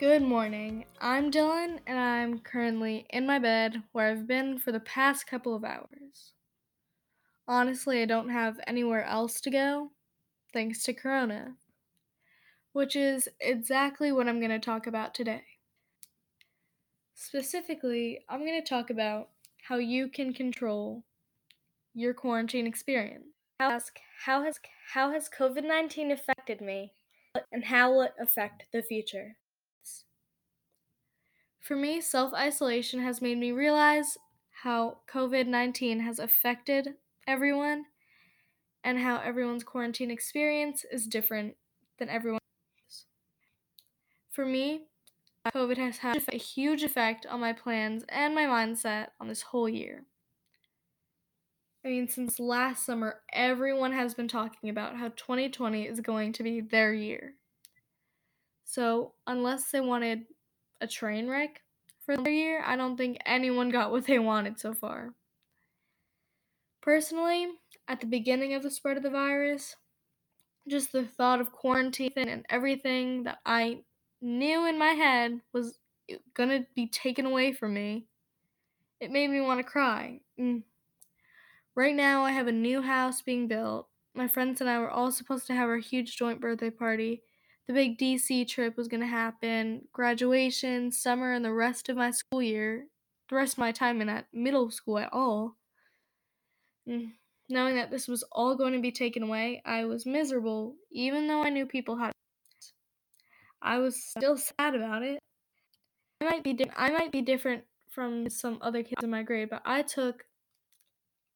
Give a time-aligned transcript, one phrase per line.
[0.00, 0.86] Good morning.
[0.98, 5.54] I'm Dylan, and I'm currently in my bed where I've been for the past couple
[5.54, 6.32] of hours.
[7.46, 9.90] Honestly, I don't have anywhere else to go,
[10.54, 11.56] thanks to Corona,
[12.72, 15.42] which is exactly what I'm going to talk about today.
[17.14, 19.28] Specifically, I'm going to talk about
[19.68, 21.04] how you can control
[21.92, 23.26] your quarantine experience.
[23.60, 24.58] Ask how has
[24.94, 26.94] how has COVID-19 affected me
[27.52, 29.36] and how will it affect the future?
[31.60, 34.18] For me, self isolation has made me realize
[34.62, 36.94] how COVID 19 has affected
[37.26, 37.84] everyone
[38.82, 41.56] and how everyone's quarantine experience is different
[41.98, 42.40] than everyone.
[44.30, 44.86] For me,
[45.48, 49.68] COVID has had a huge effect on my plans and my mindset on this whole
[49.68, 50.04] year.
[51.84, 56.42] I mean, since last summer, everyone has been talking about how 2020 is going to
[56.42, 57.34] be their year.
[58.64, 60.24] So, unless they wanted
[60.80, 61.62] a train wreck
[62.04, 65.14] for their year, I don't think anyone got what they wanted so far.
[66.80, 67.48] Personally,
[67.88, 69.76] at the beginning of the spread of the virus,
[70.68, 73.82] just the thought of quarantine and everything that I
[74.20, 75.78] knew in my head was
[76.34, 78.06] gonna be taken away from me,
[79.00, 80.20] it made me want to cry.
[80.38, 80.62] Mm.
[81.74, 83.88] Right now, I have a new house being built.
[84.14, 87.22] My friends and I were all supposed to have our huge joint birthday party.
[87.70, 92.10] The big DC trip was going to happen, graduation, summer, and the rest of my
[92.10, 92.86] school year,
[93.28, 95.54] the rest of my time in at middle school at all.
[96.88, 97.12] Mm.
[97.48, 101.44] Knowing that this was all going to be taken away, I was miserable, even though
[101.44, 102.10] I knew people had.
[103.62, 105.20] I was still sad about it.
[106.20, 109.48] I might be di- I might be different from some other kids in my grade,
[109.48, 110.24] but I took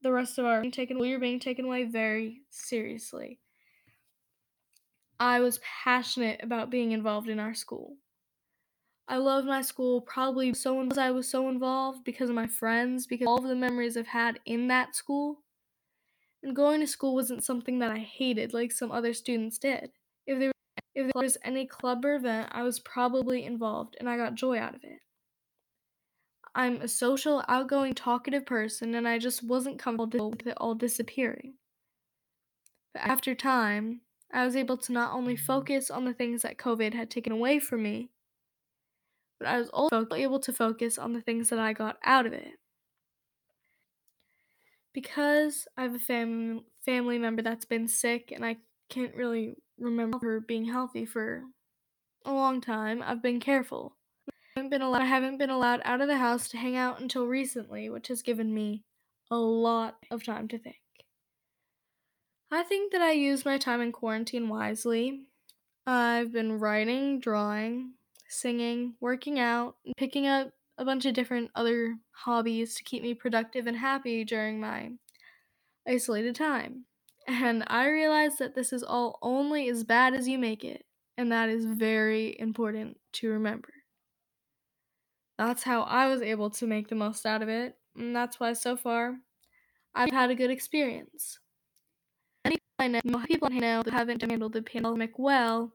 [0.00, 3.41] the rest of our taken we were being taken away very seriously.
[5.22, 7.94] I was passionate about being involved in our school.
[9.06, 13.06] I loved my school probably so because I was so involved because of my friends,
[13.06, 15.44] because all of the memories I've had in that school.
[16.42, 19.92] And going to school wasn't something that I hated like some other students did.
[20.26, 20.50] If there
[20.96, 24.58] if there was any club or event, I was probably involved and I got joy
[24.58, 24.98] out of it.
[26.52, 31.54] I'm a social, outgoing, talkative person, and I just wasn't comfortable with it all disappearing.
[32.92, 34.00] But after time,
[34.32, 35.44] I was able to not only mm-hmm.
[35.44, 38.10] focus on the things that COVID had taken away from me,
[39.38, 42.32] but I was also able to focus on the things that I got out of
[42.32, 42.52] it.
[44.94, 48.56] Because I have a fam- family member that's been sick and I
[48.88, 51.44] can't really remember her being healthy for
[52.24, 53.96] a long time, I've been careful.
[54.28, 57.00] I haven't been allowed, I haven't been allowed out of the house to hang out
[57.00, 58.84] until recently, which has given me
[59.30, 60.81] a lot of time to think.
[62.52, 65.22] I think that I use my time in quarantine wisely.
[65.86, 67.94] I've been writing, drawing,
[68.28, 73.66] singing, working out, picking up a bunch of different other hobbies to keep me productive
[73.66, 74.92] and happy during my
[75.86, 76.86] isolated time.
[77.28, 80.84] And I realize that this is all only as bad as you make it,
[81.16, 83.72] and that is very important to remember.
[85.38, 88.54] That's how I was able to make the most out of it, and that's why
[88.54, 89.20] so far
[89.94, 91.38] I've had a good experience.
[92.78, 95.72] I know, people I know that haven't handled the pandemic well,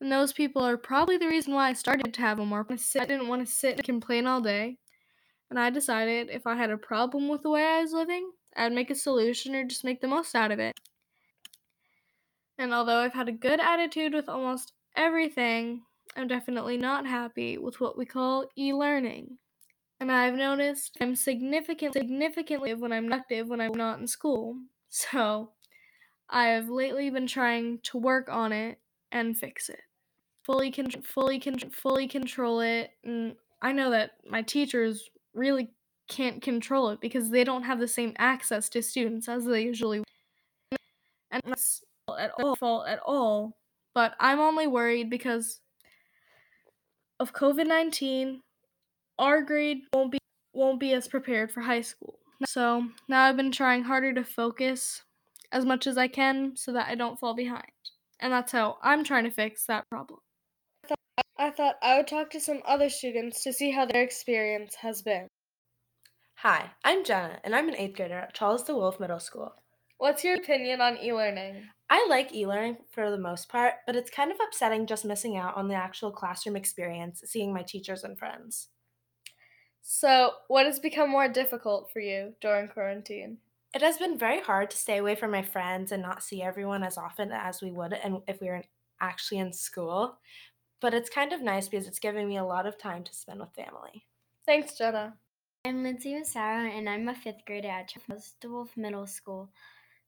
[0.00, 2.66] and those people are probably the reason why I started to have a more.
[2.70, 2.76] I
[3.06, 4.78] didn't want to sit and complain all day,
[5.50, 8.72] and I decided if I had a problem with the way I was living, I'd
[8.72, 10.74] make a solution or just make the most out of it.
[12.58, 15.82] And although I've had a good attitude with almost everything,
[16.16, 19.38] I'm definitely not happy with what we call e learning.
[20.00, 24.56] And I've noticed I'm significant, significantly when I'm active when I'm not in school.
[24.96, 25.50] So
[26.28, 28.78] I have lately been trying to work on it
[29.12, 29.80] and fix it.
[30.44, 32.90] Fully, con- fully, con- fully control it.
[33.04, 35.70] And I know that my teachers really
[36.08, 40.02] can't control it because they don't have the same access to students as they usually.
[41.30, 41.82] And that's
[42.18, 43.56] at all fault at all.
[43.94, 45.60] But I'm only worried because
[47.20, 48.40] of COVID nineteen.
[49.18, 50.18] Our grade won't be
[50.52, 52.18] won't be as prepared for high school.
[52.46, 55.02] So now I've been trying harder to focus
[55.52, 57.62] as much as I can so that I don't fall behind.
[58.20, 60.20] And that's how I'm trying to fix that problem.
[60.84, 60.98] I thought,
[61.38, 65.02] I thought I would talk to some other students to see how their experience has
[65.02, 65.28] been.
[66.36, 69.54] Hi, I'm Jenna, and I'm an eighth grader at Charles DeWolf Middle School.
[69.98, 71.64] What's your opinion on e learning?
[71.88, 75.36] I like e learning for the most part, but it's kind of upsetting just missing
[75.36, 78.68] out on the actual classroom experience, seeing my teachers and friends.
[79.80, 83.38] So, what has become more difficult for you during quarantine?
[83.74, 86.84] It has been very hard to stay away from my friends and not see everyone
[86.84, 88.62] as often as we would and if we were
[89.00, 90.18] actually in school.
[90.80, 93.40] but it's kind of nice because it's giving me a lot of time to spend
[93.40, 94.04] with family.
[94.44, 95.14] Thanks, Jenna.
[95.64, 99.48] I'm Lindsay Massaro, and I'm a fifth grader at Charles DeWolf Middle School.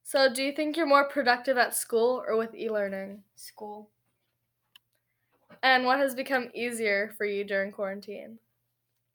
[0.03, 3.23] So, do you think you're more productive at school or with e learning?
[3.37, 3.89] School.
[5.63, 8.39] And what has become easier for you during quarantine?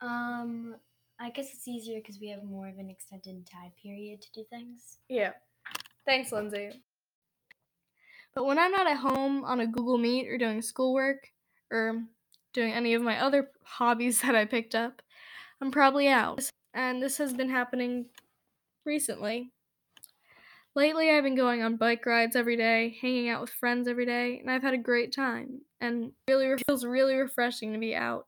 [0.02, 0.76] Um,
[1.22, 4.44] I guess it's easier because we have more of an extended time period to do
[4.50, 4.98] things.
[5.08, 5.34] Yeah.
[6.04, 6.72] Thanks, Lindsay.
[8.34, 11.28] But when I'm not at home on a Google Meet or doing schoolwork
[11.70, 12.02] or
[12.54, 15.04] doing any of my other hobbies that I picked up,
[15.62, 16.50] I'm probably out.
[16.74, 18.06] And this has been happening
[18.84, 19.52] recently.
[20.74, 24.40] Lately, I've been going on bike rides every day, hanging out with friends every day,
[24.40, 25.62] and I've had a great time.
[25.82, 28.26] And really it feels really refreshing to be out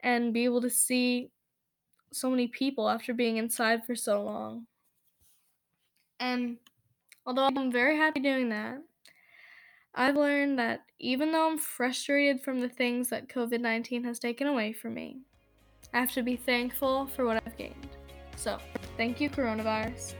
[0.00, 1.30] and be able to see
[2.12, 4.66] so many people after being inside for so long.
[6.20, 6.56] And
[7.26, 8.82] although I'm very happy doing that,
[9.94, 14.46] I've learned that even though I'm frustrated from the things that COVID 19 has taken
[14.46, 15.22] away from me,
[15.92, 17.88] I have to be thankful for what I've gained.
[18.36, 18.58] So,
[18.96, 20.14] thank you, coronavirus.